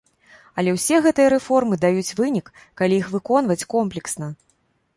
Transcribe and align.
Але 0.61 0.71
ўсе 0.77 0.95
гэтыя 1.05 1.27
рэформы 1.33 1.75
даюць 1.85 2.15
вынік, 2.21 2.49
калі 2.81 2.93
іх 3.01 3.13
выконваць 3.17 3.61
комплексна. 3.77 4.35